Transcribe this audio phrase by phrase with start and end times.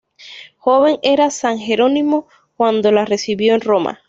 [0.57, 2.25] Joven era San Jerónimo
[2.57, 3.99] cuando la recibió en Roma.